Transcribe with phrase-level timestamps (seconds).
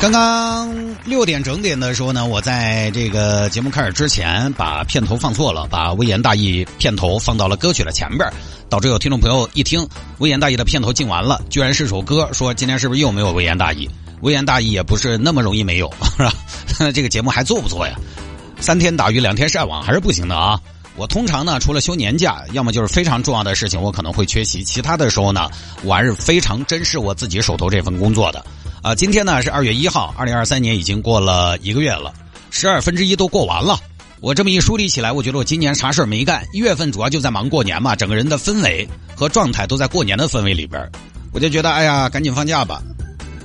[0.00, 0.72] 刚刚
[1.04, 8.32] 六点整点的时候呢，我在这个节目开始之前把片头放错了，把微言大义片头放到了歌曲的前边，
[8.68, 9.84] 导致有听众朋友一听
[10.18, 13.90] 微言大义的片头进完了，居然是首歌，说今天是不是又没有微言大义？
[14.20, 16.32] 微言大义也不是那么容易没有，是吧？
[16.94, 17.96] 这个节目还做不做呀？
[18.60, 20.60] 三天打鱼两天晒网还是不行的啊！
[20.94, 25.48] 我通常呢，除了休年假，要么就是非常重要的事情，我可能会缺席，其他的时候呢，
[25.82, 28.44] 我还是非常珍视我自己手头这份工作的。
[28.82, 32.12] 啊，今天呢是二月一号，二零二三年已经过了一个月了，
[32.50, 33.78] 十二分之一都过完了。
[34.20, 36.44] 我这么一梳理起来，我觉得我今年啥事儿没干。
[36.52, 40.90] 一月份主要就在忙过年嘛，整个人的氛围和状态都在过年的氛围里边
[41.32, 42.82] 我就觉得，哎呀，赶紧放假吧，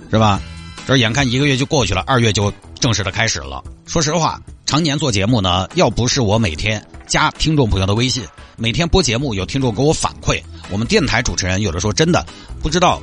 [0.09, 0.39] 是吧？
[0.85, 3.63] 这眼看一个月就过去了，二月就正式的开始了。
[3.85, 8.23] 说实话，常年做节目呢，要不是我每天加听众朋友的微信，
[8.55, 12.25] 每天播节目有听众给我反馈，我们电台主持人有的时候真的
[12.61, 13.01] 不知道。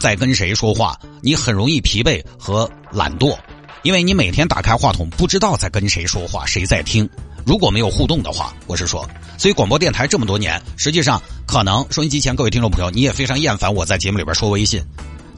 [0.00, 3.36] 在跟谁说话，你很容易疲惫和懒惰，
[3.82, 7.06] 因为你每天打开话筒，不知道在跟谁说话，谁在听。
[7.44, 9.06] 如果没有互动的话，我是说，
[9.36, 14.82] 所以广播电台这么多年，实际上可能收音机前各位听众朋友，你也非常厌烦我在节目里边说微信，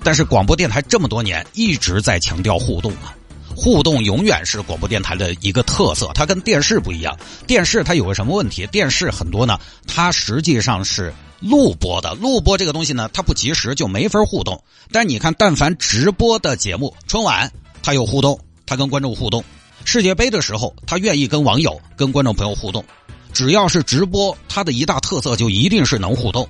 [0.04, 3.12] 但是广播电台这么多年一直在强调互动啊，
[3.56, 7.18] 互动永远是广播电台的一个特色，它跟电视不一样，
[7.48, 8.64] 电视它有个什么问题？
[8.68, 11.12] 电视很多呢，它实际上是。
[11.42, 14.62] 录播的录播这个东西呢，它不及时就没法互动。
[14.92, 19.42] 但你看，但凡直播的节目，春晚它有互动，它跟观众互动；
[19.84, 22.84] 世界杯的时候，他愿意跟网友、跟观众朋友互动。
[23.32, 26.48] 只要是直播，它的一大特色就一定是能互动。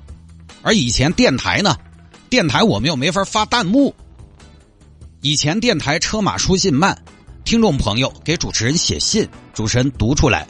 [0.62, 1.77] 而以前电台呢，
[2.28, 3.94] 电台我们又没法发弹幕。
[5.20, 7.02] 以前电台车马书信慢，
[7.44, 10.46] 听众朋友给主持人写信，主持人读出来。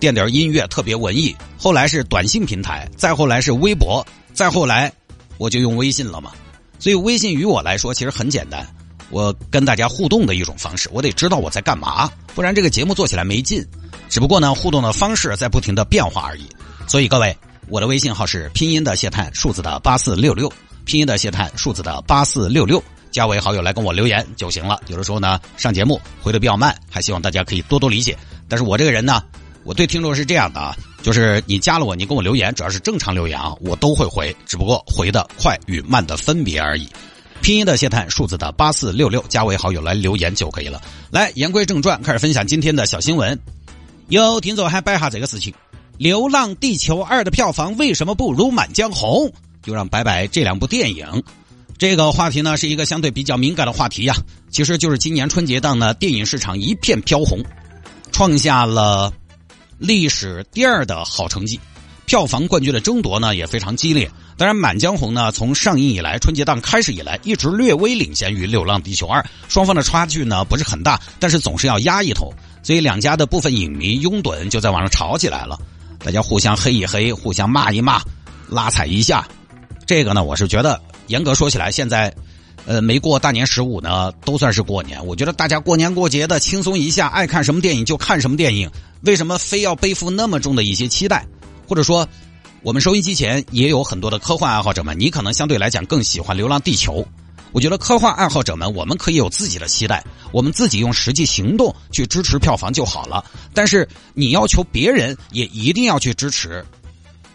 [0.00, 4.90] 垫点音乐特别文艺，后来是短信平台，再后来是微博，再后来
[5.36, 6.32] 我就用微信了嘛。
[6.78, 8.66] 所以微信于我来说其实很简单，
[9.10, 10.88] 我跟大家互动的一种方式。
[10.90, 13.62] 我得知道我在干嘛，不然这个节目做起来没劲。
[14.08, 16.48] 只不过呢，互动的方式在不停的变化而已。
[16.88, 17.36] 所以各位，
[17.68, 20.50] 我的微信号是拼音的谢探，数字的八四六六，
[20.86, 24.80] 拼音的谢探，数字的八四六六，加为好友来跟我留言就行了。
[24.86, 28.16] 有的时候呢，上节目回的比较慢，还希望大家可以多多理解。
[28.48, 29.22] 但是我这个人呢。
[29.64, 36.88] 我对听众是这样的啊，就是你加了我，你跟我留言，只要是正常留言啊，我都会回，只不过回的快与慢的分别而已。
[37.42, 40.80] 拼音的谢探，数字的八四六六，加为好友来留言就可以了。
[41.10, 43.38] 来，言归正传，开始分享今天的小新闻。
[44.08, 45.52] 有听众还摆下这个事情，
[45.96, 49.26] 《流浪地球二》的票房为什么不如《满江红》？
[49.62, 51.22] 就让摆摆这两部电影。
[51.78, 54.14] 这个话题呢，是一个相对比较敏感的话题呀。
[54.50, 57.38] 其实就是今年春节档呢，电影市场一片飘红，
[58.12, 59.12] 创下了。
[59.80, 61.58] 历史第二的好成绩，
[62.04, 64.08] 票房冠军的争夺呢也非常激烈。
[64.36, 72.30] 当然，《满江红》呢从上映以来，春节档开始以来，一直略微领先于《流浪地球二》，双方的差距呢不是很大，但是总是要压一头，
[72.62, 75.58] 所以两家的部分影迷拥趸就在网上吵起来了，
[76.04, 78.02] 大家互相黑一黑，互相骂一骂，
[78.50, 79.26] 拉踩一下。
[79.86, 82.14] 这个呢，我是觉得严格说起来，现在。
[82.66, 85.04] 呃，没过大年十五呢，都算是过年。
[85.06, 88.70] 我觉得大家过年过节的轻松一下，爱看什么电影就看什么电影。
[89.02, 91.26] 为什么非要背负那么重的一些期待？
[91.66, 92.06] 或者说，
[92.62, 97.00] 我们收音机前也有很多的科幻爱好者们，你可能相对来讲更喜欢《流浪地球》。
[97.52, 103.24] 我觉得科幻爱好者们，我们可以有自己的期待，我们自己用实际行动去支持票房就好了。
[103.52, 106.64] 但是你要求别人也一定要去支持。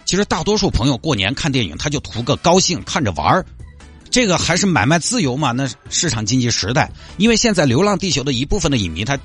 [0.06, 3.46] 其实大多数朋友过年看电影，他就图个高兴，看着玩儿。
[4.10, 5.52] 这个还是买卖自由嘛？
[5.52, 9.20] 那市场经济时代，因为现在《流浪地球》的一部分的影迷，他，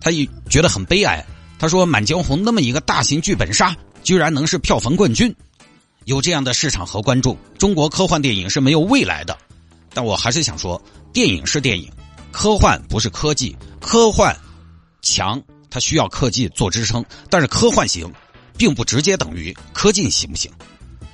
[0.00, 1.24] 他也觉得很悲哀。
[1.58, 5.34] 他说，《满江红》那么一个大型剧本杀，居然能是票房冠军，
[6.04, 9.38] 有这样的市场和观众，中国科幻电影是没有未来的。
[9.94, 10.82] 但我还是想说，
[11.12, 11.90] 电影是电影，
[12.30, 14.36] 科幻不是科技，科幻
[15.00, 15.40] 强，
[15.70, 18.12] 它需要科技做支撑，但是科幻行，
[18.58, 20.50] 并不直接等于科技行不行？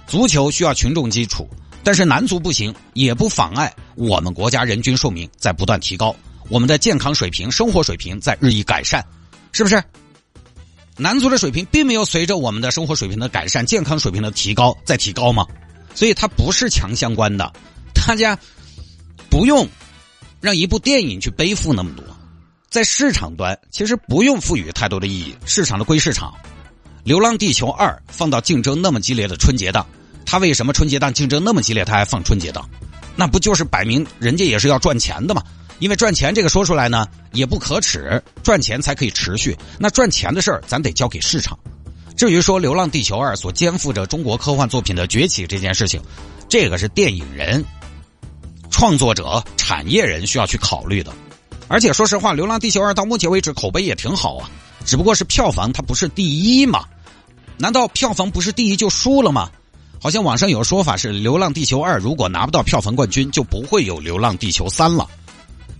[0.09, 1.49] 足球需要群众基础。
[1.83, 6.15] 但是男足不行，也不妨碍我们国家人均寿命在不断提高，
[6.49, 9.05] 我们的健康水平、生活水平在日益改善，
[9.53, 9.83] 是不是？
[10.97, 15.47] 男足的水平并没有随着我们的生活水平的改善、健康水平的提高在提高吗？
[15.95, 17.51] 所以它不是强相关的，
[17.95, 18.39] 大家
[19.31, 19.67] 不用
[20.41, 22.05] 让一部电影去背负那么多，
[22.69, 26.35] 在市场端其实不用赋予太多的意义，市场的归市场。
[27.03, 29.87] 流浪地球二》放到竞争那么激烈的春节档，
[30.31, 32.65] 他为什么春节档竞争那么激烈，他还放春节档？
[33.17, 35.43] 那不就是摆明人家也是要赚钱的嘛？
[35.81, 39.59] 因为赚钱这个说出来呢也不可耻，赚钱才可以持续。
[39.77, 41.59] 那赚钱的事儿咱得交给市场。
[42.17, 46.01] 至于说《流浪地球二》所肩负着中国科幻作品的崛起这件事情，
[46.49, 47.65] 这个是电影人、
[48.71, 51.13] 创作者、产业人需要去考虑的。
[51.67, 54.49] 而且说实话，《流浪地球二》到目前为止口碑也挺好啊，
[54.87, 56.85] 只不过是票房它不是第一嘛？
[57.59, 59.51] 难道票房不是第一就输了吗？
[60.03, 65.07] 好像网上有说法是，《流浪地球二》如果拿不到票房冠军，就不会有《流浪地球三》了。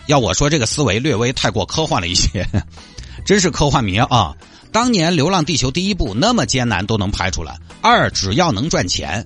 [0.07, 2.47] 要我说，这个思维略微太过科幻了一些，
[3.25, 4.37] 真是科幻迷啊！
[4.71, 9.25] 当年《流浪地球》第一部那么艰难都能拍出来，二只要能赚钱，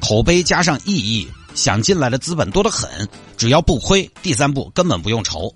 [0.00, 3.06] 口碑加上意义，想进来的资本多得很，
[3.36, 5.54] 只要不亏，第三部根本不用愁。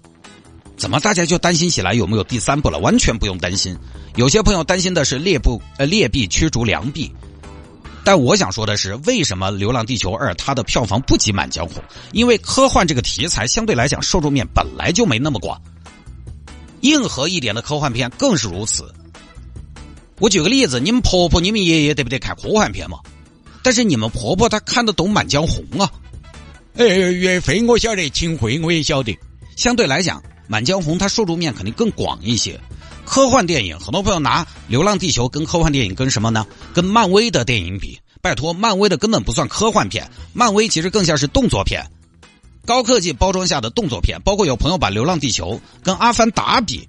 [0.76, 2.78] 怎么大家就担心起来有没有第三部了？
[2.78, 3.74] 完全不用担心。
[4.16, 7.10] 有些朋友担心的是劣不呃劣币驱逐良币，
[8.04, 11.76] 但我想说的是，为什么《流浪地球二》它的票房不及《满江红》？
[12.12, 15.60] 因为科幻这个题材相对来讲受众面本来就没那么广。
[16.80, 18.92] 硬核一点的科幻片更是如此。
[20.18, 22.98] 我举个例子，你们婆婆、你们爷爷得不得看科幻片嘛？
[23.62, 25.90] 但是你们婆婆她看得懂《满江红》啊？
[26.74, 29.16] 哎，岳飞我晓得，秦桧我也晓得。
[29.54, 32.58] 相对来讲，《满江红》它受众面肯定更广一些。
[33.12, 36.46] 科幻电影，很多朋友拿《流浪地球》跟科幻电影跟什么呢？
[36.72, 38.00] 跟漫威的电影比？
[38.22, 41.84] 拜托，漫威的根本不算科幻片，漫威其实更像是动作片。
[42.64, 46.88] 高科技包装下的动作片，包括有朋友把《流浪地球》跟《阿凡达》比，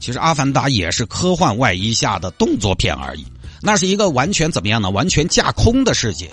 [0.00, 3.24] 其实《阿凡达》也是科幻外衣下的动作片而已。
[3.62, 4.90] 那是一个完全怎么样呢？
[4.90, 6.28] 完全架空的世界。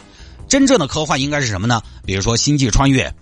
[0.49, 1.79] 真正的科幻应该是什么呢？
[2.07, 3.07] 比如说《星际穿越》、《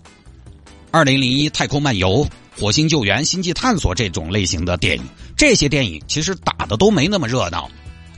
[0.92, 2.26] 二零零一太空漫游》、
[2.62, 5.04] 《火星救援》、《星际探索》这种类型的电影。
[5.36, 7.70] 这些电影其实打的都没那么热闹，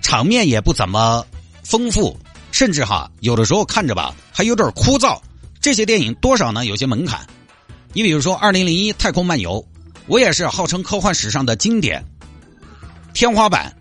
[0.02, 1.26] 场面也不怎么
[1.64, 2.16] 丰富，
[2.52, 5.20] 甚至哈有的时候看着吧还有点枯燥。
[5.60, 6.66] 这些电影多少呢？
[6.66, 7.26] 有些门槛。
[7.94, 9.60] 你比如说《二零零一太空漫游》，
[10.06, 12.06] 我也是号称科幻史上的经典
[13.14, 13.76] 天花板。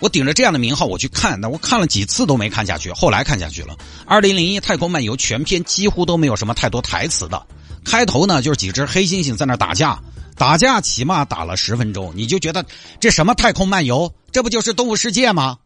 [0.00, 3.74] 我顶着这样的名号我去看，那我看了几次都没看下去，后来看下去了。
[4.04, 7.46] 《二零零一太空漫游》全篇几乎都没有什么太多台词的，
[7.88, 9.98] 开头呢就是几只黑猩猩在那打架，
[10.36, 12.62] 打架起码打了十分钟，你就觉得
[13.00, 14.12] 这什么太空漫游？
[14.30, 15.56] 这不就是动物世界吗？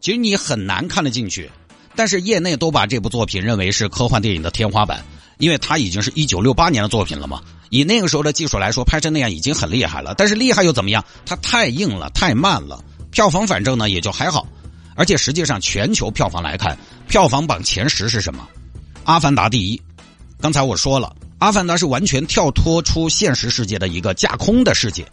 [0.00, 1.48] 其实你很难看得进去，
[1.94, 5.04] 但是业内都把这部作品认为是科幻电影的天花板。
[5.38, 7.40] 因为它已经是一九六八年的作品了嘛，
[7.70, 10.12] 以那个时候的技术来说，拍成那样已经很厉害了。
[10.18, 11.04] 但是厉害又怎么样？
[11.24, 12.82] 它太硬了，太慢了。
[13.12, 14.44] 票房反正呢也就还好，
[14.96, 18.48] 而且实际上全球票房来看，票房榜前十是什么？
[19.04, 19.80] 《阿凡达》第一。
[20.40, 25.02] 刚才我说了，《阿凡达》是完全跳脱出现实世界的一个架空的世界。《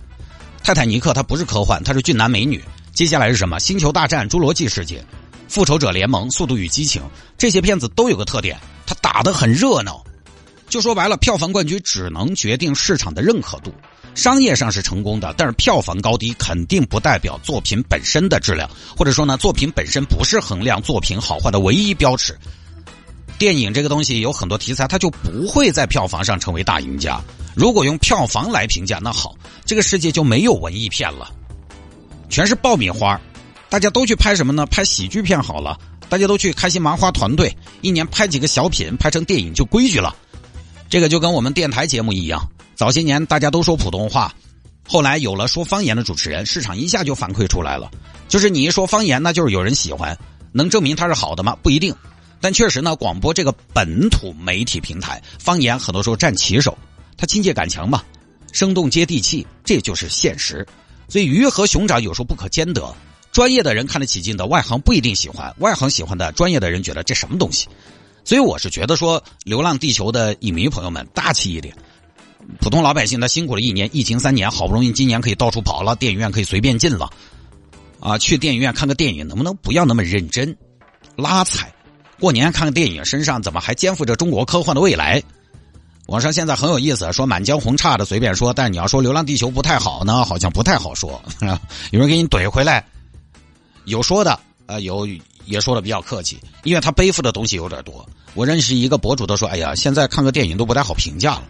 [0.63, 2.63] 泰坦尼克》它不是科幻，它是俊男美女。
[2.94, 3.57] 接下来是什么？
[3.60, 5.00] 《星球大战》、《侏罗纪世界》、
[5.48, 7.01] 《复仇者联盟》、《速度与激情》
[7.39, 8.56] 这些片子都有个特点，
[8.86, 10.04] 它打得很热闹。
[10.69, 13.74] 就说白了，票房冠军只能决定市场的认可度，
[14.13, 22.38] 商业上是成功的，但是票房高低肯定不代表作品本身的质量，或者说呢，作品本身不是衡量作品好坏的唯一标尺。
[23.38, 27.20] 电影这个东西有很多题材，它就不会在票房上成为大赢家。
[27.54, 29.36] 如果用票房来评价，那好，
[29.66, 31.30] 这个世界就没有文艺片了，
[32.30, 33.20] 全是爆米花。
[33.70, 34.66] 大家都去拍什么呢？
[34.68, 40.16] 拍喜剧片好了，大家都去开心麻花团队，一年拍几个小品，拍成电影就规矩了。
[40.90, 42.42] 这个就跟我们电台节目一样，
[42.76, 44.33] 早些年大家都说普通话，
[44.88, 47.92] 后来有了说方言的主持人，市场一下就反馈出来了。
[48.30, 50.18] 就是你一说方言，那就是有人喜欢，
[50.54, 51.57] 能证明它是好的吗？
[51.62, 51.94] 不一定。
[52.45, 56.78] 但确实呢，广播这个本土媒体平台，方言很多时候占旗手，
[57.18, 58.04] 它亲切感强嘛，
[58.52, 60.64] 生动接地气，这就是现实。
[61.09, 62.95] 所以鱼和熊掌有时候不可兼得，
[63.31, 67.68] 专业的人看得起劲的，外行不一定喜欢；外行喜欢的，专业的人觉得这什么东西。
[68.23, 71.75] 所以我是觉得说，《流浪地球》的影迷朋友们大气一点，
[72.59, 77.09] 普通老百姓他辛苦了一年，疫情三年，好不容易今年可以到处跑了，电影院可以随便进了，
[77.99, 80.56] 啊，去电影院看个电影能不能不要那么认真，
[81.16, 81.73] 拉踩？
[82.19, 85.22] 过年看个电影，身上怎么还肩负着中国科幻的未来？
[86.07, 91.22] 网上现在很有意思，说《满江红》差的随便说，但你要说《流浪地球》不太好呢，好像不太好说，
[91.92, 92.86] 有人给你怼回来，
[93.86, 95.07] 有说的，啊，有。
[95.45, 98.04] 也说的比较客气，因为他背负的东西有点多。
[98.34, 101.44] 我认识一个博主都说：“哎呀，现在看个电影都不太好评价了，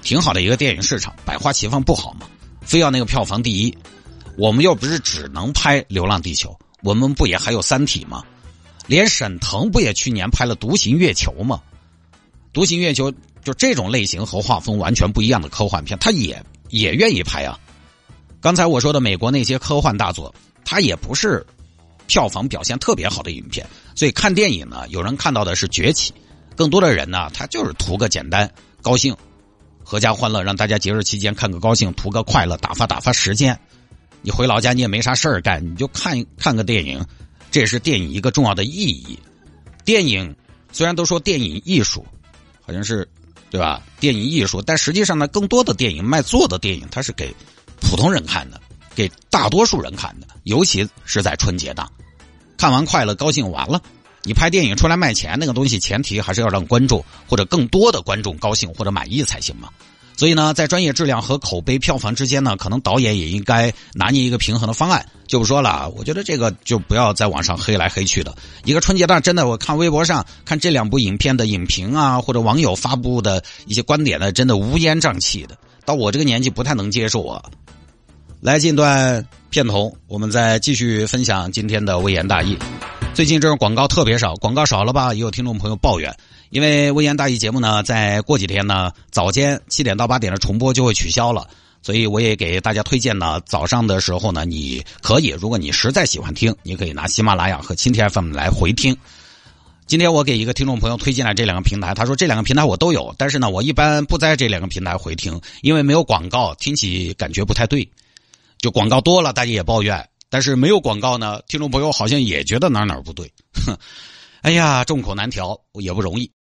[0.00, 2.28] 挺好的一个电影市场，百花齐放不好吗？
[2.60, 3.76] 非要那个票房第一？
[4.38, 6.50] 我们又不是只能拍《流浪地球》，
[6.84, 8.22] 我们不也还有《三体》吗？
[8.92, 11.62] 连沈腾不也去年拍了《独行月球》吗？
[12.52, 13.10] 《独行月球》
[13.42, 17.58] 就这种类型和画风完全不一样的科幻片，他也也愿意拍啊。
[18.40, 20.34] 刚才我说的美国那些科幻大作。
[20.64, 21.44] 它也不是
[22.06, 23.66] 票房表现特别好的影片。
[23.96, 26.14] 所以看电影呢，有人看到的是崛起，
[26.56, 28.48] 更多的人呢，他就是图个简单、
[28.80, 29.14] 高兴、
[29.84, 33.58] 阖家欢乐，让大家节日期间看个高兴，图个快乐，打发打发时间。
[34.22, 37.04] 你回老家你也没啥事儿干，你就看看个电影，
[37.52, 39.16] 这也是电影一个重要的意义。
[39.84, 40.34] 电影
[40.72, 42.04] 虽然都说电影艺术，
[42.60, 43.08] 好像是
[43.50, 43.82] 对吧？
[44.00, 47.32] 电影艺术，但实际上呢，更多的电影卖座的电影，它是给
[47.80, 48.60] 普通人看的，
[48.94, 51.92] 给大多数人看的，尤其是在春节档，
[52.56, 53.80] 看完快乐高兴完了。
[54.24, 59.68] 你拍电影出来卖钱，那个东西前提还是要让观众或者更多的观众高兴或者满意才行嘛。
[60.16, 65.04] 所以呢，在专业质量和口碑票房之间呢，可能导演也应该拿捏一个平衡的方案。
[65.26, 68.34] 就不说了，我觉得这个就不要在网上黑来黑去的。
[68.64, 77.42] 一个春节档真的，我看微博上看这两部影片的影评啊，或者网友发布的一些观点呢，真的乌烟瘴气的，到我这个年纪不太能接受啊。
[78.40, 82.58] 来进段片头，我们再继续分享今天的微言大义。
[83.14, 85.14] 最近这种广告特别少，广告少了吧？
[85.14, 86.14] 也有听众朋友抱怨。
[86.52, 91.48] 因为微言大义节目呢，在过几天呢，早间七点到八点的重播就会取消了，
[91.80, 98.94] 所以我也给大家推荐呢，早上的时候呢，你可以，如果你实在喜欢听，你可以拿喜马拉雅和蜻蜓 FM 来回听。
[99.86, 107.88] 今天我给一个听众朋友推荐了这两个平台，他说这两个平台我都有，但是呢，我一般不在这两个平台回听，因为没有广告，听起感觉不太对。
[108.58, 113.32] 就广告多了，大家也抱怨；但是没有广告呢，听众朋友好像也觉得哪哪不对。
[113.66, 113.74] 哼，
[114.42, 116.30] 哎呀，众口难调，也不容易。